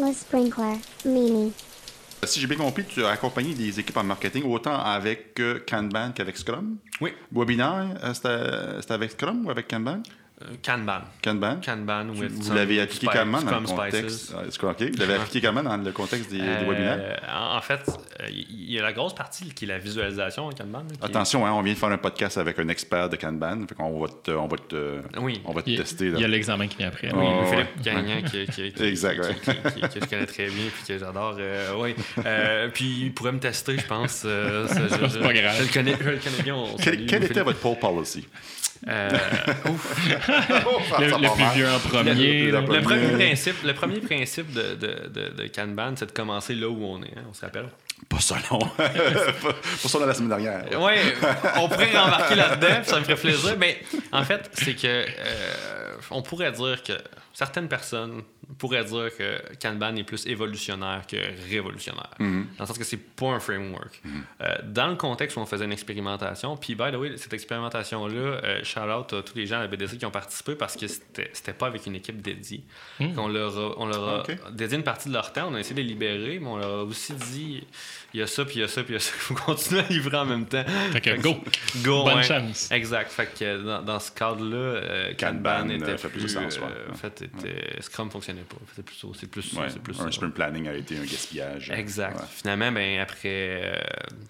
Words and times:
Le 0.00 0.12
sprinkler, 0.12 0.78
Mimi. 1.04 1.52
Si 2.22 2.38
j'ai 2.40 2.46
bien 2.46 2.56
compris, 2.56 2.84
tu 2.84 3.04
as 3.04 3.08
accompagné 3.08 3.52
des 3.52 3.80
équipes 3.80 3.96
en 3.96 4.04
marketing 4.04 4.44
autant 4.44 4.78
avec 4.78 5.40
euh, 5.40 5.58
Kanban 5.68 6.12
qu'avec 6.14 6.36
Scrum? 6.36 6.76
Oui. 7.00 7.12
Webinaire, 7.32 7.98
euh, 8.04 8.14
c'était 8.14 8.80
c'était 8.80 8.94
avec 8.94 9.10
Scrum 9.10 9.46
ou 9.46 9.50
avec 9.50 9.66
Kanban? 9.66 10.02
Euh, 10.40 10.54
Kanban. 10.64 11.00
Kanban? 11.20 11.56
Kanban 11.64 12.10
with 12.10 12.30
Vous 12.30 12.54
l'avez 12.54 12.80
appliqué 12.80 13.06
spi- 13.06 13.16
comment 13.18 13.42
dans 13.42 13.58
le 13.58 13.66
contexte? 13.66 14.32
Ah, 14.36 14.42
Scrum, 14.50 14.70
ok. 14.70 14.82
Vous 14.92 14.96
l'avez 14.98 15.14
appliqué 15.14 15.40
comment 15.40 15.62
dans 15.64 15.76
le 15.76 15.90
contexte 15.90 16.30
des, 16.30 16.38
des 16.38 16.44
webinaires? 16.64 17.18
Euh, 17.24 17.56
en 17.56 17.60
fait, 17.60 17.80
euh, 18.20 18.26
il 18.30 18.70
y 18.72 18.78
a 18.78 18.82
la 18.82 18.92
grosse 18.92 19.16
partie 19.16 19.48
qui 19.52 19.64
est 19.64 19.68
la 19.68 19.78
visualisation 19.78 20.46
en 20.46 20.50
Kanban. 20.52 20.84
est- 20.92 21.04
Attention, 21.04 21.44
hein, 21.44 21.50
on 21.52 21.62
vient 21.62 21.72
de 21.72 21.78
faire 21.78 21.88
un 21.88 21.98
podcast 21.98 22.38
avec 22.38 22.56
un 22.60 22.68
expert 22.68 23.08
de 23.08 23.16
Kanban. 23.16 23.66
Fait 23.68 23.74
qu'on 23.74 23.98
va 24.00 24.06
te, 24.08 24.30
on 24.30 24.46
va 24.46 24.56
te, 24.58 25.00
Oui. 25.20 25.40
on 25.44 25.52
va 25.52 25.62
te 25.62 25.70
Il 25.70 25.74
y 25.76 25.80
a- 25.80 25.82
tester. 25.82 26.06
il 26.06 26.20
y 26.20 26.24
a 26.24 26.28
l'examen 26.28 26.68
qui 26.68 26.76
vient 26.76 26.88
après. 26.88 27.12
Oui, 27.12 27.24
Oh, 27.26 27.44
Philippe 27.46 27.76
ouais. 27.78 27.82
Gagnon 27.82 28.22
qui, 28.22 28.46
qui, 28.46 28.72
qui, 28.72 28.82
Exact, 28.84 29.18
ouais. 29.20 29.34
qui- 29.34 29.50
qui- 29.50 29.80
qui- 29.80 29.80
que 29.98 30.04
je 30.04 30.08
connais 30.10 30.26
très 30.26 30.46
bien 30.46 30.64
puis 30.72 30.84
que 30.86 30.98
j'adore. 30.98 31.36
euh, 31.40 31.72
oui. 31.78 31.96
Euh, 32.24 32.68
puis 32.72 33.06
il 33.06 33.12
pourrait 33.12 33.32
me 33.32 33.40
tester, 33.40 33.76
je 33.76 33.86
pense. 33.86 34.22
euh, 34.24 34.68
ça, 34.68 34.82
je, 34.86 35.08
C'est 35.08 35.20
pas 35.20 35.32
grave. 35.32 35.56
Je 35.58 35.62
le 35.64 35.72
connais, 35.72 35.96
je 36.00 36.10
le 36.10 36.16
connais 36.18 36.42
bien. 36.44 36.54
on 36.54 36.76
Quel, 36.76 37.24
était 37.24 37.42
votre 37.42 37.58
poll 37.58 37.76
policy? 37.80 38.24
Euh, 38.86 39.08
ouf. 39.68 40.08
Le, 40.08 41.10
Ça 41.10 41.18
le 41.18 41.34
plus 41.34 41.54
vieux 41.56 41.68
en 41.68 41.78
premier. 41.80 42.14
Le- 42.46 42.50
là. 42.52 42.60
le- 42.60 42.76
Le 42.76 42.82
premier 42.82 43.08
principe, 43.08 43.56
le 43.64 43.74
premier 43.74 44.00
principe 44.00 44.52
de, 44.52 44.74
de, 44.74 45.08
de, 45.08 45.28
de 45.42 45.46
Kanban, 45.54 45.94
c'est 45.96 46.06
de 46.06 46.12
commencer 46.12 46.54
là 46.54 46.68
où 46.68 46.84
on 46.84 47.02
est. 47.02 47.06
hein, 47.16 47.22
on 47.28 47.34
se 47.34 47.40
rappelle. 47.40 47.66
Pas 48.08 48.20
ça, 48.20 48.36
non. 48.52 48.58
pas, 48.76 49.88
ça 49.88 49.98
dans 49.98 50.06
la 50.06 50.14
semaine 50.14 50.28
dernière. 50.28 50.62
Oui, 50.80 50.92
on 51.56 51.68
pourrait 51.68 51.90
rembarquer 51.98 52.36
là-dedans, 52.36 52.76
puis 52.82 52.90
ça 52.90 52.98
me 53.00 53.04
ferait 53.04 53.16
plaisir. 53.16 53.56
Mais 53.58 53.80
en 54.12 54.22
fait, 54.22 54.48
c'est 54.54 54.74
que 54.74 54.86
euh, 54.86 55.87
on 56.10 56.22
pourrait 56.22 56.52
dire 56.52 56.82
que 56.82 56.92
certaines 57.32 57.68
personnes 57.68 58.22
pourraient 58.56 58.84
dire 58.84 59.10
que 59.16 59.40
Kanban 59.60 59.94
est 59.96 60.04
plus 60.04 60.26
évolutionnaire 60.26 61.02
que 61.06 61.16
révolutionnaire. 61.50 62.10
Mm-hmm. 62.18 62.44
Dans 62.56 62.64
le 62.64 62.66
sens 62.66 62.78
que 62.78 62.84
c'est 62.84 62.96
pas 62.96 63.26
un 63.26 63.40
framework. 63.40 64.02
Euh, 64.40 64.56
dans 64.64 64.88
le 64.88 64.96
contexte 64.96 65.36
où 65.36 65.40
on 65.40 65.46
faisait 65.46 65.66
une 65.66 65.72
expérimentation, 65.72 66.56
puis 66.56 66.74
by 66.74 66.90
the 66.90 66.96
way, 66.96 67.16
cette 67.16 67.34
expérimentation-là, 67.34 68.14
euh, 68.14 68.64
shout 68.64 68.80
out 68.80 69.12
à 69.12 69.22
tous 69.22 69.34
les 69.34 69.46
gens 69.46 69.58
à 69.58 69.60
la 69.60 69.66
BDC 69.66 69.98
qui 69.98 70.06
ont 70.06 70.10
participé 70.10 70.54
parce 70.54 70.76
que 70.76 70.86
c'était 70.86 71.30
c'était 71.32 71.52
pas 71.52 71.66
avec 71.66 71.86
une 71.86 71.94
équipe 71.94 72.22
dédiée. 72.22 72.64
On 73.00 73.28
leur 73.28 73.56
a, 73.58 73.74
on 73.76 73.86
leur 73.86 74.08
a 74.08 74.22
dédié 74.50 74.78
une 74.78 74.84
partie 74.84 75.08
de 75.08 75.14
leur 75.14 75.32
temps, 75.32 75.48
on 75.50 75.54
a 75.54 75.60
essayé 75.60 75.74
de 75.74 75.80
les 75.80 75.86
libérer, 75.86 76.38
mais 76.38 76.48
on 76.48 76.56
leur 76.56 76.80
a 76.80 76.84
aussi 76.84 77.12
dit 77.12 77.66
il 78.14 78.20
y 78.20 78.22
a 78.22 78.26
ça, 78.26 78.44
puis 78.44 78.56
il 78.56 78.60
y 78.60 78.64
a 78.64 78.68
ça, 78.68 78.82
puis 78.82 78.92
il 78.92 78.94
y 78.94 78.96
a 78.96 79.00
ça, 79.00 79.12
il 79.14 79.20
faut 79.20 79.34
continuer 79.34 79.80
à 79.82 79.88
livrer 79.88 80.16
en 80.16 80.24
même 80.24 80.46
temps. 80.46 80.64
Fait 80.92 81.00
que 81.00 81.20
go. 81.20 81.36
Go, 81.82 82.04
Bonne 82.04 82.16
ouais. 82.16 82.22
chance. 82.22 82.70
Exact. 82.72 83.10
Fait 83.10 83.28
que 83.38 83.62
dans, 83.62 83.82
dans 83.82 84.00
ce 84.00 84.10
cadre-là, 84.12 84.56
euh, 84.56 85.12
Kanban, 85.18 85.68
Kanban, 85.68 85.74
euh, 85.92 85.96
fait 85.98 86.08
plus, 86.08 86.20
plus 86.20 86.34
de 86.34 86.40
sens, 86.40 86.58
ouais. 86.58 86.64
euh, 86.70 86.90
en 86.90 86.94
fait, 86.94 87.22
était, 87.22 87.80
Scrum 87.82 88.10
fonctionnait 88.10 88.42
pas. 88.42 88.56
C'est 88.74 88.84
plus, 88.84 89.04
c'est 89.14 89.30
plus, 89.30 89.56
plus 89.82 90.00
un 90.00 90.10
sprint 90.10 90.34
planning 90.34 90.68
a 90.68 90.74
été 90.74 90.96
un 90.98 91.02
gaspillage. 91.04 91.70
Exact. 91.70 92.20
Finalement, 92.30 92.70
ben, 92.72 93.00
après 93.00 93.60
euh, 93.64 93.76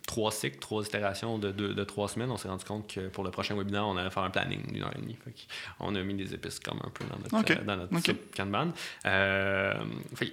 trois 0.06 0.30
cycles, 0.32 0.58
trois 0.58 0.84
itérations 0.84 1.38
de, 1.38 1.50
deux- 1.50 1.74
de 1.74 1.84
trois 1.84 2.08
semaines, 2.08 2.30
on 2.30 2.36
s'est 2.36 2.48
rendu 2.48 2.64
compte 2.64 2.92
que 2.92 3.08
pour 3.08 3.24
le 3.24 3.30
prochain 3.30 3.56
webinaire, 3.56 3.86
on 3.86 3.96
allait 3.96 4.10
faire 4.10 4.22
un 4.24 4.30
planning 4.30 4.70
d'une 4.72 4.82
heure 4.82 4.92
et 4.96 5.00
demie. 5.00 5.16
Fait 5.24 5.34
on 5.80 5.94
a 5.94 6.02
mis 6.02 6.14
des 6.14 6.34
épices 6.34 6.58
comme 6.60 6.78
un 6.84 6.90
peu 6.90 7.04
dans 7.04 7.18
notre, 7.18 7.38
Ok. 7.38 7.50
euh, 7.50 7.64
dans 7.64 7.76
notre 7.76 8.12
Kanban. 8.36 8.72
Euh, 9.06 9.74
fait 10.14 10.32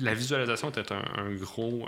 la 0.00 0.14
visualisation 0.14 0.70
était 0.70 0.92
un, 0.92 1.02
un 1.16 1.32
gros. 1.34 1.86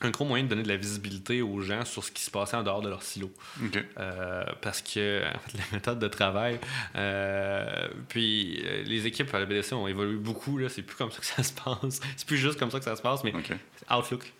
Un 0.00 0.10
gros 0.10 0.24
moyen 0.24 0.44
de 0.44 0.48
donner 0.48 0.62
de 0.62 0.68
la 0.68 0.76
visibilité 0.76 1.40
aux 1.40 1.60
gens 1.60 1.84
sur 1.84 2.02
ce 2.04 2.10
qui 2.10 2.22
se 2.22 2.30
passait 2.30 2.56
en 2.56 2.62
dehors 2.62 2.82
de 2.82 2.88
leur 2.88 3.02
silo. 3.02 3.30
Euh, 3.98 4.44
parce 4.60 4.82
que 4.82 5.22
en 5.24 5.38
fait, 5.38 5.58
la 5.58 5.64
méthode 5.72 5.98
de 5.98 6.08
travail, 6.08 6.58
euh, 6.96 7.88
puis 8.08 8.60
euh, 8.64 8.82
les 8.84 9.06
équipes 9.06 9.32
à 9.34 9.38
la 9.38 9.46
BDC 9.46 9.72
ont 9.72 9.86
évolué 9.86 10.16
beaucoup. 10.16 10.58
Là, 10.58 10.68
c'est 10.68 10.82
plus 10.82 10.96
comme 10.96 11.10
ça 11.10 11.20
que 11.20 11.26
ça 11.26 11.42
se 11.42 11.52
passe. 11.52 12.00
C'est 12.16 12.26
plus 12.26 12.36
juste 12.36 12.58
comme 12.58 12.70
ça 12.70 12.78
que 12.78 12.84
ça 12.84 12.96
se 12.96 13.02
passe, 13.02 13.24
mais 13.24 13.32
OK. 13.34 13.52
Outlook. 13.90 14.32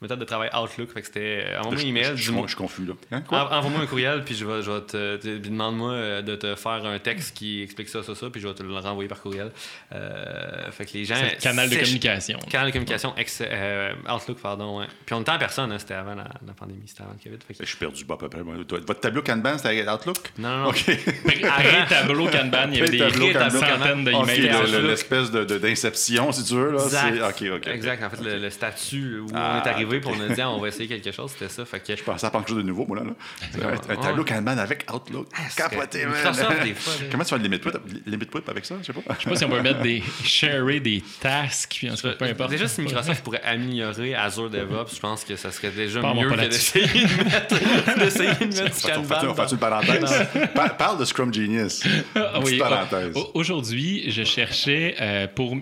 Méthode 0.00 0.20
de 0.20 0.24
travail 0.24 0.48
Outlook. 0.56 0.90
Fait 0.92 1.00
que 1.00 1.06
c'était 1.06 1.44
euh, 1.46 1.58
envoie-moi 1.60 1.80
un 1.82 1.86
email, 1.86 2.04
je- 2.04 2.14
je- 2.16 2.32
je 2.42 2.46
suis 2.46 2.56
confus, 2.56 2.84
là. 2.86 2.94
Hein? 3.10 3.22
Envoie-moi 3.30 3.80
un 3.82 3.86
courriel, 3.86 4.22
puis 4.24 4.34
je 4.36 4.44
vais, 4.44 4.62
je 4.62 4.70
vais 4.70 4.80
te, 4.82 5.16
te- 5.16 5.38
puis 5.38 5.50
demande-moi 5.50 5.90
euh, 5.92 6.22
de 6.22 6.36
te 6.36 6.54
faire 6.54 6.84
un 6.86 6.98
texte 7.00 7.36
qui 7.36 7.62
explique 7.62 7.88
ça, 7.88 8.02
ça, 8.02 8.14
ça, 8.14 8.30
puis 8.30 8.40
je 8.40 8.46
vais 8.46 8.54
te 8.54 8.62
le 8.62 8.72
renvoyer 8.76 9.08
par 9.08 9.20
courriel. 9.20 9.50
Euh, 9.92 10.70
fait 10.70 10.84
que 10.86 10.92
les 10.94 11.04
gens. 11.04 11.16
Le 11.16 11.40
canal 11.40 11.68
de 11.68 11.76
communication. 11.76 12.38
Canal 12.50 12.68
de 12.68 12.72
communication, 12.72 13.12
ex- 13.16 13.42
euh, 13.44 13.92
Outlook, 14.14 14.38
pardon. 14.38 14.80
Ouais. 14.80 14.86
Puis 15.04 15.14
on 15.14 15.20
était 15.22 15.32
en 15.32 15.38
personne, 15.38 15.72
hein, 15.72 15.78
c'était 15.78 15.94
avant 15.94 16.14
la, 16.14 16.24
la 16.46 16.52
pandémie, 16.56 16.82
c'était 16.86 17.02
avant 17.02 17.12
le 17.12 17.22
COVID. 17.22 17.38
Fait 17.46 17.54
que- 17.54 17.64
Je 17.64 17.68
suis 17.68 17.78
perdu 17.78 18.04
pas 18.04 18.14
à 18.14 18.18
peu 18.18 18.28
près. 18.28 18.42
Votre 18.42 19.00
tableau 19.00 19.22
Kanban, 19.22 19.58
c'était 19.58 19.88
Outlook? 19.88 20.18
Non, 20.38 20.48
non, 20.48 20.62
non. 20.64 20.68
OK. 20.68 20.84
Pré-tableau 21.24 22.28
Kanban, 22.28 22.68
il 22.72 22.78
y 22.78 22.80
avait 22.82 22.90
des 22.90 23.32
Kanban. 23.32 23.50
centaines 23.50 24.04
d'emails. 24.04 24.50
le- 24.72 24.86
l'espèce 24.88 25.30
d'inception, 25.30 26.32
si 26.32 26.44
tu 26.44 26.54
veux. 26.54 26.72
Là, 26.72 26.84
Exact. 26.84 27.14
c'est- 27.38 27.46
OK, 27.48 27.56
OK. 27.58 27.66
Exact. 27.66 28.02
En 28.04 28.10
fait, 28.10 28.22
le, 28.22 28.38
le 28.38 28.50
statut 28.50 29.18
où 29.20 29.26
Ah, 29.34 29.60
on 29.62 29.66
est 29.66 29.70
arrivé, 29.70 29.87
puis 29.88 30.08
ok. 30.10 30.16
on 30.18 30.30
a 30.30 30.34
dit, 30.34 30.40
ah, 30.40 30.50
on 30.50 30.58
va 30.60 30.68
essayer 30.68 30.86
quelque 30.88 31.10
chose, 31.12 31.30
c'était 31.32 31.48
ça. 31.52 31.64
Fait 31.64 31.80
que 31.80 31.96
Je 31.96 32.02
pensais 32.02 32.26
à 32.26 32.30
quelque 32.30 32.48
chose 32.48 32.58
de 32.58 32.62
nouveau, 32.62 32.86
moi, 32.86 32.98
là. 32.98 33.04
là. 33.04 33.10
Un, 33.62 33.68
un 33.68 33.96
Ouais. 33.96 34.02
tableau 34.02 34.24
Kanban 34.24 34.58
avec 34.58 34.86
Outlook. 34.92 35.28
Capoté, 35.56 36.04
man. 36.06 36.14
Des 36.64 36.74
fois. 36.74 36.92
Comment 37.10 37.24
tu 37.24 37.30
fais 37.30 37.36
le 37.38 37.42
limit 37.44 37.56
whip, 37.64 37.76
limit 38.06 38.26
whip 38.34 38.48
avec 38.48 38.64
ça? 38.64 38.74
Je 38.80 38.86
sais 38.86 38.92
pas? 38.92 39.00
Je 39.18 39.24
sais 39.24 39.30
pas 39.30 39.36
si 39.36 39.44
on 39.44 39.48
peut 39.48 39.62
mettre 39.62 39.80
des. 39.82 40.02
sharer 40.24 40.80
des 40.80 41.02
tasks, 41.20 41.76
puis 41.78 41.90
en 41.90 41.94
tout 41.94 42.02
cas, 42.08 42.14
peu 42.14 42.24
importe. 42.26 42.50
Déjà, 42.50 42.68
si 42.68 42.80
Microsoft 42.82 43.22
pourrait 43.24 43.42
améliorer 43.42 44.14
Azure 44.14 44.50
DevOps, 44.50 44.94
je 44.94 45.00
pense 45.00 45.24
que 45.24 45.36
ça 45.36 45.50
serait 45.50 45.70
déjà 45.70 46.00
Parle-moi 46.00 46.24
mieux 46.24 46.30
pas 46.36 46.44
que 46.44 46.48
d'essayer 46.50 46.86
de 46.86 47.24
mettre, 47.24 47.98
d'essayer 47.98 48.34
de 48.34 48.62
mettre 48.62 48.92
Kanban 48.92 49.16
on 49.30 49.34
fait 49.34 49.52
une 49.52 49.58
parenthèse? 49.58 50.26
Pa- 50.54 50.68
Parle 50.70 50.98
de 50.98 51.04
Scrum 51.04 51.32
Genius. 51.32 51.82
Ah 52.14 52.40
petite 52.40 52.58
parenthèse. 52.58 53.16
au- 53.16 53.30
Aujourd'hui, 53.34 54.10
je 54.10 54.24
cherchais 54.24 54.94
euh, 55.00 55.26
pour. 55.32 55.56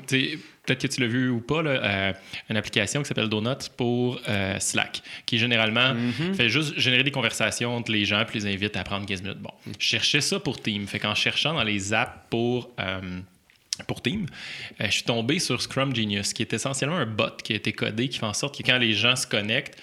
Peut-être 0.66 0.82
que 0.82 0.86
tu 0.88 1.00
l'as 1.00 1.06
vu 1.06 1.30
ou 1.30 1.40
pas, 1.40 1.62
là, 1.62 1.70
euh, 1.70 2.12
une 2.50 2.56
application 2.56 3.02
qui 3.02 3.08
s'appelle 3.08 3.28
Donut 3.28 3.68
pour 3.76 4.20
euh, 4.28 4.58
Slack, 4.58 5.00
qui 5.24 5.38
généralement 5.38 5.94
fait 6.34 6.48
juste 6.48 6.78
générer 6.78 7.04
des 7.04 7.10
conversations 7.10 7.74
entre 7.76 7.92
les 7.92 8.04
gens 8.04 8.24
puis 8.26 8.40
les 8.40 8.52
invite 8.52 8.76
à 8.76 8.82
prendre 8.84 9.06
15 9.06 9.22
minutes. 9.22 9.38
Bon, 9.38 9.50
je 9.78 9.84
cherchais 9.86 10.20
ça 10.20 10.40
pour 10.40 10.60
Team. 10.60 10.86
Fait 10.86 10.98
qu'en 10.98 11.14
cherchant 11.14 11.54
dans 11.54 11.62
les 11.64 11.94
apps 11.94 12.12
pour. 12.30 12.70
euh, 12.80 13.20
pour 13.86 14.00
Team, 14.00 14.24
je 14.80 14.90
suis 14.90 15.02
tombé 15.02 15.38
sur 15.38 15.60
Scrum 15.60 15.94
Genius, 15.94 16.32
qui 16.32 16.40
est 16.40 16.50
essentiellement 16.54 16.96
un 16.96 17.04
bot 17.04 17.36
qui 17.44 17.52
a 17.52 17.56
été 17.56 17.72
codé, 17.74 18.08
qui 18.08 18.18
fait 18.18 18.24
en 18.24 18.32
sorte 18.32 18.56
que 18.56 18.62
quand 18.66 18.78
les 18.78 18.94
gens 18.94 19.16
se 19.16 19.26
connectent, 19.26 19.76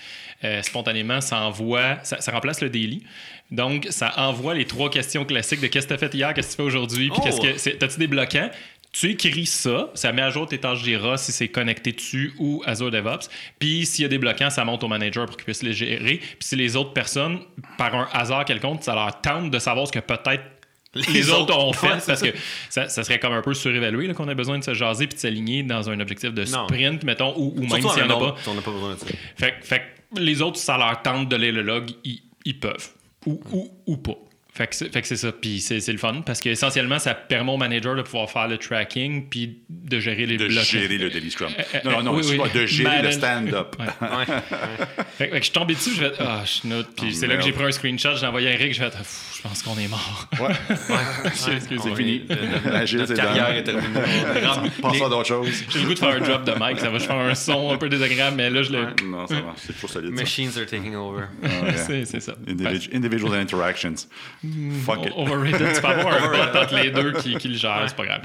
spontanément, 0.64 1.22
ça 1.22 1.40
envoie, 1.42 2.00
ça, 2.04 2.20
ça 2.20 2.32
remplace 2.32 2.62
le 2.62 2.70
daily. 2.70 3.04
Donc, 3.52 3.86
ça 3.92 4.12
envoie 4.18 4.56
les 4.56 4.66
trois 4.66 4.90
questions 4.90 5.26
classiques 5.26 5.62
de 5.62 5.68
qu'est-ce 5.68 5.86
que 5.88 5.94
tu 5.94 6.04
as 6.04 6.10
fait 6.10 6.14
hier, 6.16 6.34
qu'est-ce 6.34 6.48
que 6.48 6.52
tu 6.54 6.58
fais 6.58 6.64
aujourd'hui, 6.64 7.10
puis 7.10 7.20
Oh! 7.22 7.24
qu'est-ce 7.24 7.40
que 7.42 7.58
c'est- 7.58 7.78
t'as-tu 7.78 8.00
des 8.00 8.08
bloquants? 8.08 8.50
Tu 8.94 9.10
écris 9.10 9.48
ça, 9.48 9.90
ça 9.96 10.12
met 10.12 10.22
à 10.22 10.30
jour 10.30 10.48
tes 10.48 10.60
tâches 10.60 10.84
Jira 10.84 11.18
si 11.18 11.32
c'est 11.32 11.48
connecté 11.48 11.92
dessus 11.94 12.32
ou 12.38 12.62
Azure 12.66 12.92
DevOps. 12.92 13.28
Puis 13.58 13.86
s'il 13.88 14.04
y 14.04 14.06
a 14.06 14.08
des 14.08 14.20
bloquants, 14.20 14.52
ça 14.52 14.64
monte 14.66 14.84
au 14.84 14.88
manager 14.88 15.26
pour 15.26 15.36
qu'il 15.36 15.46
puisse 15.46 15.64
les 15.64 15.74
gérer. 15.74 16.18
Puis 16.18 16.38
si 16.42 16.56
les 16.56 16.76
autres 16.76 16.94
personnes, 16.94 17.40
par 17.78 17.96
un 17.96 18.08
hasard 18.14 18.46
quelconque, 18.46 18.84
ça 18.84 18.94
leur 18.94 19.20
tente 19.22 19.50
de 19.50 19.58
savoir 19.58 19.88
ce 19.88 19.92
que 19.92 20.00
peut-être 20.00 20.44
les, 20.94 21.32
autres 21.32 21.58
ont 21.58 21.74
fait 21.74 21.88
Ouais, 21.88 21.94
parce 22.06 22.20
ça. 22.20 22.32
que 22.32 22.38
ça, 22.70 22.88
ça 22.88 23.04
serait 23.04 23.18
comme 23.18 23.34
un 23.34 23.42
peu 23.42 23.56
surévalué 23.56 24.14
qu'on 24.14 24.28
a 24.28 24.36
besoin 24.36 24.60
de 24.60 24.64
se 24.64 24.76
jaser 24.76 25.08
puis 25.08 25.16
de 25.16 25.20
s'aligner 25.22 25.64
dans 25.64 25.90
un 25.90 26.00
objectif 26.00 26.32
de 26.32 26.44
Non. 26.52 26.68
sprint, 26.68 27.04
mettons, 27.04 27.34
ou, 27.36 27.52
ou 27.58 27.62
même 27.62 27.70
s'il 27.82 28.04
n'y 28.04 28.04
en 28.04 28.10
a 28.12 28.20
pas. 28.20 28.36
On 28.46 28.54
n'a 28.54 28.62
pas 28.62 28.72
besoin 28.72 28.94
de 28.94 29.00
ça. 29.00 29.08
Fait, 29.36 29.56
que- 29.60 29.66
fait 29.66 29.82
les 30.16 30.44
autres, 30.44 30.60
ça 30.60 30.78
leur 30.78 31.02
tente 31.02 31.30
de 31.30 31.36
lire 31.36 31.54
le 31.54 31.64
log, 31.64 31.90
ils, 32.04 32.22
ils 32.46 32.60
peuvent. 32.60 32.90
Ou, 33.26 33.42
ou, 33.52 33.72
ou 33.88 33.98
pas. 33.98 34.14
Fait 34.56 34.68
que 34.68 34.76
c'est 35.08 35.16
ça. 35.16 35.32
Puis 35.32 35.62
c'est 35.62 35.92
le 35.92 35.98
fun 35.98 36.22
parce 36.24 36.40
qu'essentiellement, 36.40 37.00
ça 37.00 37.16
permet 37.16 37.52
au 37.52 37.58
manager 37.58 37.96
de 37.96 38.04
pouvoir 38.04 38.30
faire 38.30 38.48
le 38.48 38.60
tracking 38.60 39.28
puis 39.28 39.64
de 39.68 40.00
gérer 40.00 40.28
les 40.28 40.38
De 40.38 40.46
blocs. 40.48 40.64
gérer 40.64 41.00
le 41.00 41.10
Daily 41.10 41.32
Scrum. 41.32 41.52
euh, 41.58 41.80
Non, 41.84 41.92
non, 41.92 42.04
non, 42.04 42.12
oui, 42.12 42.18
excuse-moi, 42.20 42.48
oui. 42.54 42.62
de 42.62 42.66
gérer 42.68 43.02
le 43.02 43.12
stand-up. 43.12 43.76
Ouais. 43.80 43.86
Ouais. 44.10 44.26
Fait, 44.26 44.36
que- 44.36 45.04
fait 45.18 45.30
que 45.32 45.38
je 45.38 45.44
suis 45.44 45.52
tombé 45.54 45.74
dessus, 45.74 45.90
je 45.96 46.02
vais 46.02 46.12
ah, 46.20 46.44
je 46.46 46.68
note. 46.68 46.90
Puis 46.96 47.08
Oh, 47.10 47.16
c'est 47.20 47.26
là 47.28 47.38
que 47.38 47.42
j'ai 47.44 47.52
pris 47.52 47.64
un 47.64 47.72
screenshot, 47.72 48.16
j'ai 48.16 48.26
envoyé 48.28 48.50
à 48.50 48.52
Eric, 48.54 48.74
je 48.76 48.80
vais 48.82 48.90
je 49.36 49.42
pense 49.42 49.64
qu'on 49.64 49.78
est 49.78 49.88
mort. 49.88 50.30
Ouais. 50.40 50.54
Excusez, 51.26 51.60
c'est 51.84 51.96
fini. 51.96 52.22
notre- 52.30 53.14
carrière 53.16 53.56
est 53.56 53.64
terminée. 53.64 53.88
Les- 54.94 55.02
à 55.04 55.10
d'autres 55.10 55.26
choses. 55.26 55.48
J'ai 55.70 55.80
le 55.80 55.86
goût 55.88 55.94
de 55.96 56.00
faire 56.00 56.10
un 56.16 56.20
drop 56.20 56.44
de 56.46 56.54
mic, 56.60 56.80
ça 56.80 56.90
va, 56.90 56.98
je 57.00 57.06
faire 57.06 57.16
un 57.18 57.36
son 57.36 57.72
un 57.72 57.78
peu 57.78 57.90
désagréable, 57.90 58.38
mais 58.38 58.50
là, 58.50 58.62
je 58.64 58.72
le. 58.72 58.86
Non, 59.06 59.26
ça 59.28 59.36
va. 59.36 59.54
C'est 59.58 59.74
toujours 59.74 59.90
solide. 59.90 60.16
ça. 60.16 60.22
Machines 60.22 60.52
are 60.58 60.66
taking 60.66 60.96
over. 60.96 61.24
Ah, 61.44 61.48
ouais. 61.66 61.74
C'est 61.76 62.06
c'est 62.06 62.20
ça. 62.20 62.36
Individu- 62.48 62.90
Individual 62.96 63.34
interactions. 63.40 63.96
Fuck 64.86 65.06
it. 65.06 65.14
Overrated, 65.16 65.74
tu 65.76 65.82
peux 65.82 65.88
avoir 65.88 66.14
un 66.22 66.28
bot 66.52 66.58
entre 66.60 66.76
les 66.76 66.92
deux 66.92 67.14
qui, 67.14 67.36
qui 67.38 67.48
le 67.48 67.56
gère, 67.58 67.84
c'est 67.88 67.96
pas 67.96 68.06
grave. 68.06 68.22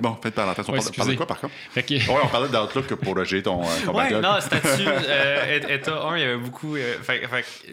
Bon, 0.00 0.16
faites 0.22 0.34
parenthèse. 0.34 0.64
On 0.68 0.72
Ouais, 0.72 0.78
parle 0.80 0.92
parle 0.96 1.10
de 1.10 1.14
quoi, 1.14 1.26
par 1.26 1.40
contre? 1.40 1.54
Fait 1.72 1.82
que, 1.84 1.94
Ouais, 1.94 2.18
on 2.24 2.28
parlait 2.28 2.48
d'Outlook 2.48 2.94
pour 2.96 3.24
gérer 3.24 3.42
ton, 3.42 3.62
euh, 3.62 3.66
ton 3.84 3.92
Ouais, 3.92 4.02
backlog. 4.04 4.22
non, 4.22 4.40
statut, 4.40 4.66
euh, 4.86 5.60
et- 5.68 5.74
état 5.74 6.02
1, 6.02 6.16
il 6.16 6.20
y 6.20 6.24
avait 6.24 6.36
beaucoup. 6.36 6.76
euh, 6.76 6.94
fait, 7.02 7.22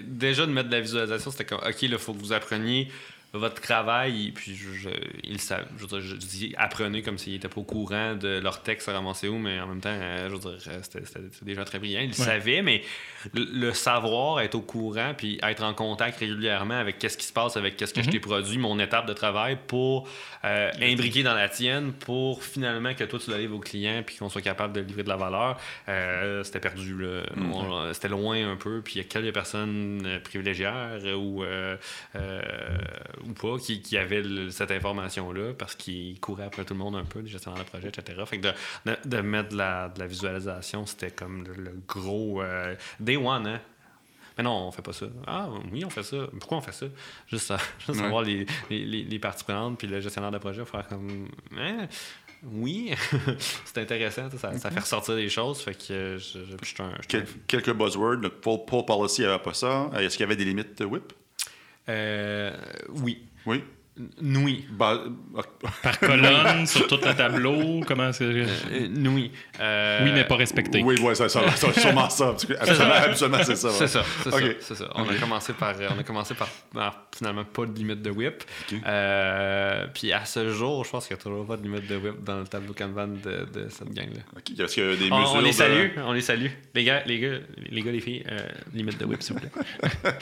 déjà 0.03 0.45
de 0.45 0.51
mettre 0.51 0.69
de 0.69 0.75
la 0.75 0.81
visualisation, 0.81 1.31
c'était 1.31 1.45
comme, 1.45 1.59
OK, 1.67 1.81
il 1.81 1.97
faut 1.97 2.13
que 2.13 2.19
vous 2.19 2.33
appreniez 2.33 2.89
votre 3.33 3.61
travail, 3.61 4.31
puis 4.31 4.55
je, 4.55 4.71
je, 4.73 4.89
ils 5.23 5.39
savent, 5.39 5.67
je, 5.77 5.81
veux 5.85 5.87
dire, 5.87 6.01
je 6.01 6.15
dis 6.15 6.53
apprenez 6.57 7.01
comme 7.03 7.17
s'ils 7.19 7.33
n'étaient 7.33 7.47
pas 7.47 7.61
au 7.61 7.63
courant 7.63 8.15
de 8.15 8.39
leur 8.39 8.63
texte 8.63 8.89
à 8.89 8.93
ramasser 8.93 9.27
où, 9.27 9.37
mais 9.37 9.59
en 9.59 9.67
même 9.67 9.81
temps, 9.81 9.89
euh, 9.91 10.29
je 10.29 10.33
veux 10.33 10.39
dire, 10.39 10.57
euh, 10.67 10.79
c'était 10.81 11.03
des 11.43 11.53
gens 11.55 11.63
très 11.63 11.77
brillants. 11.79 12.01
Ils 12.01 12.13
savaient, 12.15 12.61
mais 12.63 12.81
le, 13.33 13.43
le 13.43 13.73
savoir, 13.73 14.39
être 14.41 14.55
au 14.55 14.61
courant, 14.61 15.13
puis 15.15 15.39
être 15.43 15.63
en 15.63 15.73
contact 15.73 16.19
régulièrement 16.19 16.73
avec 16.79 16.97
qu'est-ce 16.97 17.17
qui 17.17 17.25
se 17.25 17.33
passe, 17.33 17.55
avec 17.57 17.77
qu'est-ce 17.77 17.93
que 17.93 18.01
je 18.01 18.09
t'ai 18.09 18.19
produit, 18.19 18.57
mon 18.57 18.79
étape 18.79 19.05
de 19.05 19.13
travail 19.13 19.57
pour 19.67 20.07
euh, 20.45 20.71
imbriquer 20.81 21.21
dans 21.23 21.35
la 21.35 21.49
tienne, 21.49 21.91
pour 21.93 22.43
finalement 22.43 22.93
que 22.95 23.03
toi 23.03 23.19
tu 23.19 23.29
le 23.29 23.37
livres 23.37 23.57
au 23.57 23.59
client, 23.59 24.01
puis 24.05 24.15
qu'on 24.17 24.29
soit 24.29 24.41
capable 24.41 24.73
de 24.73 24.81
livrer 24.81 25.03
de 25.03 25.09
la 25.09 25.17
valeur, 25.17 25.57
euh, 25.87 26.43
c'était 26.43 26.59
perdu. 26.59 26.97
là. 26.97 27.21
On- 27.37 27.93
C'était 27.93 28.09
loin 28.09 28.49
un 28.51 28.55
peu, 28.55 28.81
puis 28.81 28.95
il 28.95 28.97
y 28.97 29.01
a 29.01 29.03
quelques 29.03 29.33
personnes 29.33 30.19
privilégiaires 30.23 30.99
euh, 31.03 31.13
ou, 31.15 31.43
euh, 31.43 31.75
ou 33.27 33.33
pas 33.33 33.57
qui, 33.57 33.81
qui 33.81 33.97
avaient 33.97 34.21
le- 34.21 34.49
cette 34.51 34.71
information-là 34.71 35.53
parce 35.57 35.75
qu'ils 35.75 36.19
couraient 36.19 36.45
après 36.45 36.65
tout 36.65 36.73
le 36.73 36.79
monde 36.79 36.95
un 36.95 37.05
peu, 37.05 37.19
les 37.19 37.27
gestionnaires 37.29 37.63
de 37.63 37.69
projet, 37.69 37.87
etc. 37.89 38.21
Fait 38.25 38.39
que 38.39 38.47
de, 38.47 38.53
de, 38.85 38.97
de 39.05 39.21
mettre 39.21 39.49
de 39.49 39.57
la, 39.57 39.89
de 39.89 39.99
la 39.99 40.07
visualisation, 40.07 40.85
c'était 40.85 41.11
comme 41.11 41.43
le, 41.45 41.53
le 41.53 41.71
gros. 41.87 42.41
euh, 42.41 42.75
day 42.99 43.17
one, 43.17 43.47
hein? 43.47 43.61
Mais 44.37 44.43
non, 44.43 44.67
on 44.67 44.71
fait 44.71 44.81
pas 44.81 44.93
ça. 44.93 45.05
Ah, 45.27 45.49
oui, 45.71 45.83
on 45.83 45.89
fait 45.89 46.03
ça. 46.03 46.17
Pourquoi 46.39 46.59
on 46.59 46.61
fait 46.61 46.71
ça? 46.71 46.85
Juste, 47.27 47.51
à- 47.51 47.57
juste 47.79 47.89
Ouais. 47.89 47.95
savoir 47.95 48.21
les, 48.23 48.45
les, 48.69 48.85
les, 48.85 49.03
les 49.03 49.19
parties 49.19 49.43
prenantes, 49.43 49.77
puis 49.77 49.87
le 49.87 49.99
gestionnaire 49.99 50.31
de 50.31 50.37
projet, 50.37 50.63
faire 50.65 50.87
comme. 50.87 51.27
Hein? 51.57 51.87
Oui, 52.43 52.93
c'est 53.65 53.79
intéressant, 53.79 54.29
ça, 54.29 54.57
ça 54.57 54.71
fait 54.71 54.79
ressortir 54.79 55.15
des 55.17 55.27
choses. 55.27 55.59
Fait 55.59 55.73
que 55.73 55.91
euh, 55.91 56.17
je, 56.17 56.39
je, 56.45 56.55
je 56.65 57.07
Quel- 57.09 57.25
quelques 57.47 57.73
buzzwords. 57.73 58.15
Le 58.21 58.31
full, 58.41 58.59
policy, 58.87 59.23
il 59.23 59.25
n'y 59.25 59.33
avait 59.33 59.43
pas 59.43 59.53
ça. 59.53 59.89
Euh, 59.93 59.99
Est-ce 59.99 60.15
qu'il 60.15 60.23
y 60.23 60.27
avait 60.27 60.37
des 60.37 60.45
limites 60.45 60.79
WIP? 60.79 61.11
Euh, 61.89 62.51
oui. 62.89 63.27
Oui. 63.45 63.63
N- 63.97 64.37
Oui. 64.43 64.65
Bah, 64.71 64.97
ok. 65.33 65.45
Par 65.83 65.99
colonne, 65.99 66.65
sur 66.67 66.87
tout 66.87 66.99
le 67.03 67.13
tableau, 67.13 67.81
comment 67.85 68.11
c'est. 68.13 68.23
Euh, 68.23 68.45
oui. 69.05 69.31
Euh, 69.59 69.99
Oui, 70.05 70.11
mais 70.13 70.23
pas 70.23 70.35
respecté. 70.37 70.81
Oui, 70.83 70.95
oui, 71.01 71.15
c'est 71.15 71.27
ça. 71.29 71.41
C'est 71.55 71.79
sûrement 71.79 72.09
ça. 72.09 72.29
Absolument, 72.29 72.93
absolument, 72.93 73.39
c'est 73.43 73.55
ça. 73.57 73.67
ouais. 73.67 73.73
C'est 73.77 73.87
ça, 73.87 74.03
c'est 74.23 74.61
ça, 74.61 74.75
ça. 74.75 74.89
On 74.95 75.03
a 75.09 75.15
commencé 75.15 75.51
par, 75.53 75.75
euh, 75.79 75.89
on 75.95 75.99
a 75.99 76.03
commencé 76.03 76.33
par, 76.33 76.47
par 76.73 77.07
finalement 77.17 77.43
pas 77.43 77.65
de 77.65 77.73
limite 77.77 78.01
de 78.01 78.09
whip. 78.09 78.43
Euh, 78.85 79.85
puis 79.93 80.13
à 80.13 80.23
ce 80.25 80.49
jour, 80.49 80.85
je 80.85 80.89
pense 80.91 81.07
qu'il 81.07 81.15
n'y 81.15 81.21
a 81.21 81.23
toujours 81.23 81.45
pas 81.45 81.57
de 81.57 81.63
limite 81.63 81.87
de 81.87 81.97
whip 81.97 82.23
dans 82.23 82.39
le 82.39 82.47
tableau 82.47 82.73
Kanban 82.73 83.07
de, 83.07 83.47
de 83.53 83.69
cette 83.69 83.91
gang-là. 83.93 84.21
Ok. 84.35 84.57
Est-ce 84.59 84.73
qu'il 84.75 84.83
y 84.83 84.87
a 84.87 84.95
des 84.95 85.11
On, 85.11 85.15
on 85.37 85.41
les 85.41 85.49
de- 85.49 85.55
salue, 85.55 85.87
on 85.97 86.13
les 86.13 86.21
salue. 86.21 86.47
Les 86.73 86.83
gars, 86.83 87.03
les 87.05 87.19
gars, 87.19 87.37
les 87.69 87.81
gars, 87.81 87.91
les 87.91 87.99
filles, 87.99 88.23
euh, 88.31 88.39
limite 88.73 88.97
de 88.97 89.05
whip, 89.05 89.21
s'il 89.21 89.35
vous 89.35 89.41
plaît. 89.41 89.51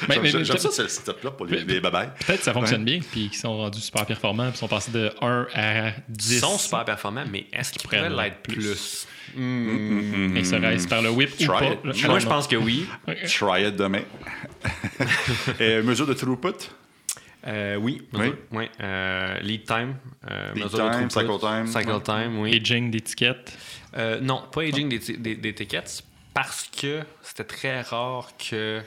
J'aime 0.44 0.46
ça, 0.58 0.70
c'est 0.72 0.84
le 0.84 0.90
setup-là 0.90 1.32
pour 1.32 1.46
les, 1.46 1.64
les 1.64 1.80
babayes. 1.80 2.10
Peut-être 2.26 2.40
que 2.40 2.44
ça 2.46 2.54
fonctionne 2.54 2.84
bien, 2.86 3.00
puis 3.00 3.30
qu'ils 3.30 3.36
sont 3.38 3.67
rendus 3.68 3.82
super 3.82 4.06
performants, 4.06 4.50
puis 4.50 4.58
sont 4.58 4.68
passés 4.68 4.92
de 4.92 5.12
1 5.22 5.48
à 5.54 5.92
10. 6.10 6.32
Ils 6.34 6.40
sont 6.40 6.58
super 6.58 6.86
performants, 6.86 7.26
mais 7.32 7.46
est-ce 7.54 7.72
qu'ils 7.72 7.82
pourraient 7.82 8.00
prennent 8.00 8.16
l'être 8.18 8.42
plus? 8.42 8.56
plus? 8.56 9.08
Et 10.38 10.44
se 10.44 10.56
restent 10.56 10.90
par 10.90 11.02
le 11.02 11.10
whip 11.10 11.30
ou 11.40 11.44
Try 11.44 11.60
pas? 11.60 11.90
it. 11.92 12.06
Moi, 12.08 12.20
je 12.20 12.28
pense 12.28 12.48
que 12.48 12.56
oui. 12.56 12.88
Try 13.28 13.68
it 13.68 13.76
demain. 13.76 14.02
Et 15.60 15.82
mesure 15.82 16.08
de 16.08 16.14
throughput? 16.14 16.70
Euh, 17.46 17.76
oui, 17.76 18.02
Oui. 18.14 18.34
ouais, 18.52 18.70
euh, 18.82 19.40
lead 19.40 19.66
time, 19.66 19.96
euh, 20.30 20.54
Lead 20.54 20.64
mesure 20.66 20.92
time, 20.92 21.10
cycle 21.10 21.40
time, 21.40 21.68
cycle 21.68 21.92
ouais. 21.92 22.02
time, 22.02 22.40
oui. 22.40 22.56
Aging 22.56 22.92
d'étiquette. 22.92 23.58
Euh, 23.96 24.20
non, 24.20 24.44
pas 24.52 24.62
aging 24.64 24.90
tickets 25.00 26.04
parce 26.34 26.70
que 26.78 27.02
c'était 27.22 27.46
très 27.46 27.82
rare 27.82 28.30
que. 28.38 28.82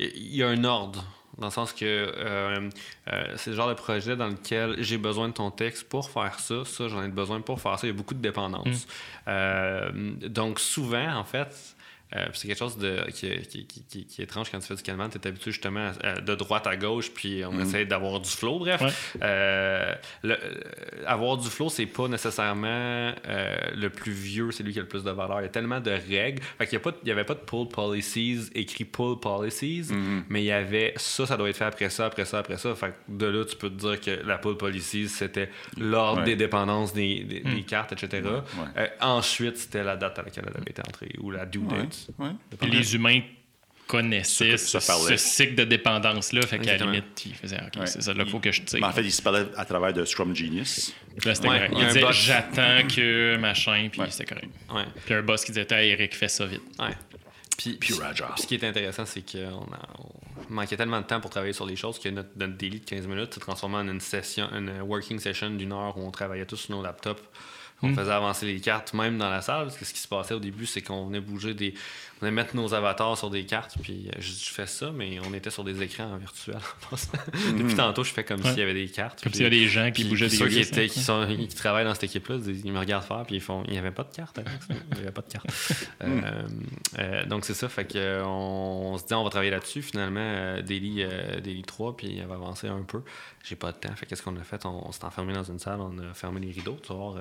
Il 0.00 0.34
y 0.34 0.42
a 0.42 0.48
un 0.48 0.64
ordre. 0.64 1.04
Dans 1.38 1.46
le 1.46 1.52
sens 1.52 1.72
que 1.72 1.84
euh, 1.84 2.68
euh, 3.08 3.34
c'est 3.36 3.50
le 3.50 3.56
genre 3.56 3.68
de 3.68 3.74
projet 3.74 4.16
dans 4.16 4.28
lequel 4.28 4.76
j'ai 4.78 4.98
besoin 4.98 5.28
de 5.28 5.32
ton 5.32 5.50
texte 5.50 5.88
pour 5.88 6.10
faire 6.10 6.38
ça, 6.38 6.64
ça 6.64 6.88
j'en 6.88 7.02
ai 7.02 7.08
besoin 7.08 7.40
pour 7.40 7.60
faire 7.60 7.78
ça. 7.78 7.86
Il 7.86 7.90
y 7.90 7.92
a 7.92 7.96
beaucoup 7.96 8.14
de 8.14 8.20
dépendance. 8.20 8.86
Euh, 9.28 9.90
donc 10.28 10.60
souvent, 10.60 11.16
en 11.16 11.24
fait, 11.24 11.74
euh, 12.14 12.26
c'est 12.34 12.46
quelque 12.48 12.58
chose 12.58 12.76
de, 12.78 12.98
qui, 13.10 13.30
qui, 13.48 13.66
qui- 13.66 13.82
qui- 13.84 14.06
qui 14.06 14.20
est 14.20 14.24
étrange 14.24 14.50
quand 14.50 14.58
tu 14.58 14.66
fais 14.66 14.74
du 14.74 14.82
Kanban. 14.82 15.08
Tu 15.08 15.18
es 15.18 15.26
habitué 15.26 15.50
justement 15.50 15.92
à- 16.02 16.20
de 16.20 16.34
droite 16.34 16.66
à 16.66 16.76
gauche, 16.76 17.10
puis 17.12 17.42
on 17.44 17.58
essaie 17.60 17.84
d'avoir 17.86 18.20
du 18.20 18.28
flow. 18.28 18.58
Bref, 18.58 18.80
Ouais. 18.82 19.20
Euh, 19.22 19.94
le- 20.22 20.34
euh, 20.34 20.60
avoir 21.06 21.36
du 21.36 21.48
flow, 21.48 21.68
c'est 21.68 21.86
pas 21.86 22.08
nécessairement 22.08 22.66
euh, 22.68 23.56
le 23.74 23.88
plus 23.90 24.12
vieux, 24.12 24.50
c'est 24.52 24.62
lui 24.62 24.72
qui 24.72 24.78
a 24.78 24.82
le 24.82 24.88
plus 24.88 25.04
de 25.04 25.10
valeur. 25.10 25.40
Il 25.40 25.44
y 25.44 25.46
a 25.46 25.50
tellement 25.50 25.80
de 25.80 25.90
règles. 25.90 26.42
Fait 26.58 26.66
qu'il 26.66 26.80
n'y 27.04 27.10
avait 27.10 27.24
pas 27.24 27.34
de 27.34 27.40
pull 27.40 27.68
policies 27.68 28.50
écrit 28.54 28.84
pull 28.84 29.18
policies, 29.20 29.88
mais 30.28 30.42
il 30.42 30.46
y 30.46 30.52
avait 30.52 30.92
ça, 30.96 31.26
ça 31.26 31.36
doit 31.36 31.48
être 31.48 31.56
fait 31.56 31.64
après 31.64 31.90
ça, 31.90 32.06
après 32.06 32.24
ça, 32.24 32.38
après 32.40 32.56
ça. 32.58 32.74
Fait 32.74 32.88
que 32.90 33.12
de 33.12 33.26
là, 33.26 33.44
tu 33.44 33.56
peux 33.56 33.70
te 33.70 33.74
dire 33.74 34.00
que 34.00 34.26
la 34.26 34.38
pull 34.38 34.56
policies, 34.56 35.08
c'était 35.08 35.50
l'ordre 35.78 36.20
Ouais. 36.20 36.24
des 36.26 36.36
dépendances 36.36 36.92
des, 36.92 37.24
des- 37.24 37.40
des 37.40 37.62
cartes, 37.62 37.92
etc. 37.92 38.22
Ouais. 38.76 38.92
Ensuite, 39.00 39.56
c'était 39.56 39.82
la 39.84 39.96
date 39.96 40.18
à 40.18 40.22
laquelle 40.22 40.44
elle 40.48 40.56
avait 40.60 40.70
été 40.70 40.82
entrée 40.86 41.12
ou 41.20 41.30
la 41.30 41.46
due 41.46 41.58
Ouais. 41.60 41.66
Date. 42.08 42.18
ouais. 42.18 42.30
Puis 42.60 42.70
les 42.70 42.94
humains 42.94 43.20
connaissaient 43.86 44.56
ce, 44.56 44.78
cycle 45.16 45.54
de 45.54 45.64
dépendance-là. 45.64 46.42
Fait 46.46 46.58
qu'à 46.58 46.76
la 46.78 46.84
limite, 46.86 47.26
ils 47.26 47.34
faisaient 47.34 47.60
OK, 47.60 47.80
Ouais. 47.80 47.86
c'est 47.86 48.00
ça 48.02 48.14
là 48.14 48.22
qu'il 48.22 48.32
faut 48.32 48.38
que 48.40 48.50
je 48.52 48.62
tire. 48.62 48.80
Mais 48.80 48.86
en 48.86 48.92
fait, 48.92 49.02
il 49.02 49.12
se 49.12 49.20
parlait 49.20 49.44
à 49.56 49.64
travers 49.64 49.92
de 49.92 50.04
Scrum 50.04 50.34
Genius. 50.34 50.94
Là, 51.24 51.34
c'était 51.34 51.48
Ouais, 51.48 51.56
correct. 51.56 51.72
il 51.76 51.80
Il 51.82 51.86
disait 51.88 52.00
bot. 52.00 52.12
J'attends 52.12 52.86
que 52.94 53.36
machin, 53.36 53.88
puis 53.90 54.00
Ouais. 54.00 54.10
c'était 54.10 54.34
correct. 54.34 54.48
Ouais. 54.72 54.84
Puis 55.04 55.14
un 55.14 55.22
boss 55.22 55.44
qui 55.44 55.52
disait 55.52 55.66
Hey, 55.70 55.90
Eric, 55.90 56.14
fais 56.16 56.28
ça 56.28 56.46
vite. 56.46 56.62
Ouais. 56.78 56.86
Puis, 57.58 57.74
puis, 57.74 57.92
puis 57.94 58.02
ce 58.38 58.46
qui 58.46 58.54
est 58.54 58.64
intéressant, 58.64 59.04
c'est 59.04 59.20
qu'on 59.20 59.66
on 59.98 60.52
manquait 60.54 60.76
tellement 60.76 61.00
de 61.00 61.06
temps 61.06 61.20
pour 61.20 61.30
travailler 61.30 61.52
sur 61.52 61.66
les 61.66 61.76
choses 61.76 61.98
que 61.98 62.08
notre, 62.08 62.30
notre 62.36 62.54
daily 62.56 62.80
de 62.80 62.84
15 62.86 63.06
minutes 63.06 63.34
s'est 63.34 63.40
transformé 63.40 63.76
en 63.76 63.88
une 63.88 64.00
session, 64.00 64.48
une 64.54 64.80
working 64.80 65.18
session 65.18 65.50
d'une 65.50 65.72
heure 65.72 65.96
où 65.98 66.06
on 66.06 66.10
travaillait 66.10 66.46
tous 66.46 66.56
sur 66.56 66.74
nos 66.74 66.82
laptops. 66.82 67.22
On 67.82 67.94
faisait 67.94 68.12
avancer 68.12 68.46
les 68.46 68.60
cartes, 68.60 68.94
même 68.94 69.18
dans 69.18 69.28
la 69.30 69.40
salle, 69.42 69.64
parce 69.66 69.76
que 69.76 69.84
ce 69.84 69.92
qui 69.92 70.00
se 70.00 70.08
passait 70.08 70.34
au 70.34 70.38
début, 70.40 70.66
c'est 70.66 70.82
qu'on 70.82 71.06
venait 71.06 71.20
bouger 71.20 71.54
des. 71.54 71.74
On 72.20 72.26
venait 72.26 72.36
mettre 72.42 72.54
nos 72.54 72.72
avatars 72.72 73.18
sur 73.18 73.30
des 73.30 73.44
cartes, 73.44 73.74
puis 73.82 74.06
euh, 74.06 74.12
je, 74.20 74.30
je 74.30 74.50
fais 74.52 74.68
ça, 74.68 74.92
mais 74.94 75.18
on 75.28 75.34
était 75.34 75.50
sur 75.50 75.64
des 75.64 75.82
écrans 75.82 76.04
en 76.04 76.16
virtuel. 76.18 76.54
en 76.56 76.90
passant. 76.90 77.08
Depuis 77.58 77.74
tantôt, 77.74 78.04
je 78.04 78.12
fais 78.12 78.22
comme 78.22 78.40
s'il 78.44 78.58
y 78.58 78.62
avait 78.62 78.74
des 78.74 78.86
cartes. 78.88 79.20
Comme 79.20 79.32
s'il 79.32 79.42
y 79.42 79.46
a 79.46 79.50
des 79.50 79.66
gens 79.66 79.86
qui 79.90 80.02
puis- 80.02 80.10
bougeaient 80.10 80.28
puis 80.28 80.38
des 80.38 80.44
ceux 80.44 80.48
qui, 80.48 80.60
étaient, 80.60 80.84
hein. 80.84 80.88
qui, 80.88 81.00
sont, 81.00 81.26
qui 81.26 81.56
travaillent 81.56 81.84
dans 81.84 81.94
cette 81.94 82.04
équipe-là, 82.04 82.36
ils 82.46 82.64
ils 82.64 82.72
me 82.72 82.78
regardent 82.78 83.04
faire, 83.04 83.24
puis 83.26 83.34
ils 83.34 83.40
font 83.40 83.64
il 83.66 83.72
n'y 83.72 83.78
avait 83.78 83.90
pas 83.90 84.04
de 84.04 84.14
carte. 84.14 84.38
Alex. 84.38 84.52
Il 84.70 84.76
n'y 84.98 85.02
avait 85.02 85.10
pas 85.10 85.22
de 85.22 85.32
carte. 85.32 85.46
Euh, 86.02 86.42
euh, 86.98 87.24
donc, 87.26 87.44
c'est 87.44 87.54
ça. 87.54 87.68
Fait 87.68 87.84
que, 87.84 87.96
euh, 87.96 88.24
on, 88.24 88.98
se 88.98 89.04
dit, 89.06 89.14
on 89.14 89.22
va 89.22 89.30
travailler 89.30 89.50
là-dessus. 89.52 89.82
Finalement, 89.82 90.20
euh, 90.20 90.60
Daily, 90.62 91.02
euh, 91.02 91.38
Daily 91.40 91.62
3, 91.62 91.96
puis 91.96 92.18
elle 92.18 92.26
va 92.26 92.34
avancer 92.34 92.66
un 92.66 92.82
peu. 92.82 93.02
J'ai 93.44 93.54
pas 93.54 93.70
de 93.72 93.76
temps. 93.76 93.94
Fait 93.94 94.04
qu'est-ce 94.06 94.22
qu'on 94.22 94.36
a 94.36 94.42
fait? 94.42 94.64
On, 94.66 94.88
on 94.88 94.92
s'est 94.92 95.04
enfermé 95.04 95.32
dans 95.32 95.44
une 95.44 95.58
salle, 95.60 95.80
on 95.80 95.96
a 95.98 96.12
fermé 96.14 96.40
les 96.40 96.50
rideaux. 96.50 96.78
Tu 96.82 96.88
vas 96.88 96.94
voir. 96.98 97.16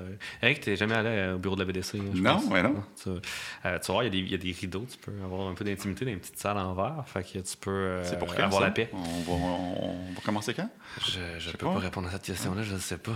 Eric, 0.52 0.62
t'es 0.64 0.76
jamais 0.76 0.96
allé 0.96 1.10
euh, 1.10 1.36
au 1.36 1.38
bureau 1.40 1.56
de 1.56 1.62
la 1.62 1.66
BDC 1.72 1.96
hein, 1.96 2.04
je 2.14 2.22
Non, 2.22 2.36
pense. 2.36 2.46
ouais, 2.46 2.62
non. 2.64 2.84
Tu, 3.02 3.10
euh, 3.10 3.80
tu 3.80 3.92
voir, 3.92 4.04
il 4.04 4.06
y, 4.06 4.08
a 4.08 4.10
des- 4.12 4.18
il 4.20 4.32
y 4.32 4.36
a 4.36 4.38
des 4.38 4.52
rideaux. 4.52 4.86
Tu 4.92 4.98
peux 4.98 5.12
avoir 5.24 5.48
un 5.50 5.54
peu 5.54 5.64
d'intimité 5.64 6.06
dans 6.06 6.12
une 6.12 6.20
petite 6.20 6.38
salle 6.38 6.58
en 6.58 6.74
verre. 6.74 7.04
Fait 7.08 7.24
que 7.24 7.40
tu 7.40 7.58
peux 7.60 7.70
euh, 7.72 8.04
C'est 8.04 8.20
pour 8.20 8.36
quand, 8.36 8.44
avoir 8.44 8.62
ça? 8.62 8.68
la 8.68 8.72
paix. 8.72 8.90
On 8.94 9.02
va, 9.02 9.32
on, 9.32 9.84
on 10.10 10.14
va 10.14 10.22
commencer 10.24 10.54
quand? 10.54 10.70
Je, 11.06 11.20
je 11.40 11.52
peux 11.52 11.66
pas. 11.68 11.74
pas 11.74 11.80
répondre 11.80 12.08
à 12.08 12.12
cette 12.12 12.24
question-là, 12.24 12.64
je 12.64 12.74
ne 12.74 12.80
sais 12.80 12.98
pas. 12.98 13.14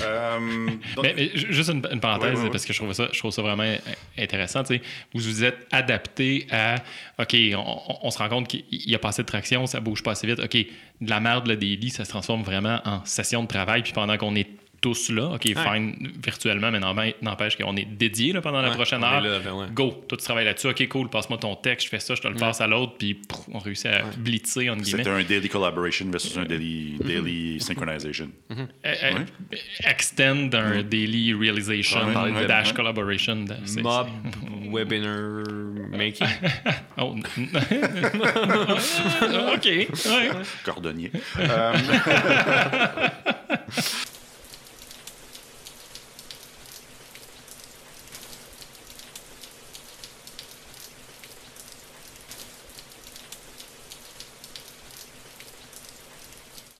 Euh, 0.00 0.40
donc- 0.96 1.04
Mais, 1.04 1.14
mais 1.16 1.30
ju- 1.36 1.52
juste 1.52 1.70
une, 1.70 1.86
une 1.92 2.00
parenthèse, 2.00 2.30
Ouais, 2.32 2.36
ouais, 2.38 2.44
ouais. 2.46 2.50
parce 2.50 2.64
que 2.64 2.72
je 2.72 2.78
trouve 2.80 2.92
ça, 2.92 3.08
je 3.12 3.18
trouve 3.20 3.30
ça 3.30 3.42
vraiment 3.42 3.72
intéressant. 4.18 4.64
tu 4.64 4.74
sais. 4.74 4.82
Vous 5.14 5.20
vous 5.22 5.44
êtes 5.44 5.68
adapté 5.70 6.48
à 6.50 6.76
OK, 7.20 7.36
on, 7.56 7.78
on- 8.02 8.10
se 8.10 8.18
rend 8.18 8.28
compte 8.28 8.48
qu'il 8.48 8.64
n'y 8.88 8.94
a 8.94 8.98
pas 8.98 9.10
assez 9.10 9.22
de 9.22 9.26
traction, 9.28 9.66
ça 9.66 9.78
bouge 9.80 10.02
pas 10.02 10.10
assez 10.12 10.26
vite. 10.26 10.40
OK, 10.40 10.56
de 10.56 11.10
la 11.10 11.20
merde, 11.20 11.46
le 11.46 11.56
daily, 11.56 11.90
ça 11.90 12.04
se 12.04 12.10
transforme 12.10 12.42
vraiment 12.42 12.80
en 12.84 13.04
session 13.04 13.42
de 13.44 13.48
travail. 13.48 13.82
Puis 13.84 13.92
pendant 13.92 14.16
qu'on 14.16 14.34
est 14.34 14.48
tous 14.84 15.08
là, 15.08 15.28
OK, 15.30 15.44
fine, 15.46 16.10
virtuellement, 16.22 16.70
mais 16.70 16.78
n'empê- 16.78 17.14
n'empêche 17.22 17.56
qu'on 17.56 17.74
est 17.76 17.86
dédié 17.86 18.34
là, 18.34 18.42
pendant 18.42 18.60
la 18.60 18.68
prochaine 18.70 19.02
heure. 19.02 19.22
là, 19.22 19.38
ben 19.38 19.52
ouais. 19.54 19.66
Go, 19.72 20.04
toi 20.06 20.18
tu 20.18 20.24
travailles 20.24 20.44
là-dessus. 20.44 20.66
OK, 20.68 20.86
cool, 20.88 21.08
passe-moi 21.08 21.38
ton 21.38 21.56
texte, 21.56 21.86
je 21.86 21.90
fais 21.90 22.00
ça, 22.00 22.14
je 22.14 22.20
te 22.20 22.28
le 22.28 22.34
passe 22.34 22.60
à 22.60 22.66
l'autre, 22.66 22.92
puis 22.98 23.14
pff, 23.14 23.38
on 23.50 23.60
réussit 23.60 23.86
à 23.86 24.02
blitzer, 24.18 24.68
entre 24.68 24.82
guillemets. 24.82 25.04
C'était 25.04 25.16
un 25.16 25.22
daily 25.22 25.48
collaboration 25.48 26.04
versus 26.10 26.36
un 26.36 26.44
daily, 26.44 26.96
daily 27.02 27.58
synchronization. 27.60 28.28
Euh, 28.52 28.66
euh, 28.84 29.24
Extend 29.88 30.50
un 30.52 30.82
daily 30.82 31.32
realization 31.32 32.00
Ouais, 32.06 32.30
ouais, 32.32 32.46
dash 32.46 32.68
ouais. 32.68 32.74
collaboration. 32.74 33.46
Mob 33.82 34.08
webinar 34.70 35.44
making. 35.90 36.26
Oh, 36.96 37.16
OK. 39.54 39.66
Ouais. 39.66 40.30
Cordonnier. 40.64 41.10